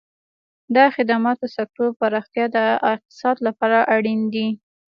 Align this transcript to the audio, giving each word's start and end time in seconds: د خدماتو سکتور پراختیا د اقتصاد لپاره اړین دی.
د 0.75 0.77
خدماتو 0.95 1.45
سکتور 1.57 1.89
پراختیا 1.99 2.45
د 2.55 2.57
اقتصاد 2.93 3.35
لپاره 3.47 3.77
اړین 3.95 4.21
دی. 4.33 4.47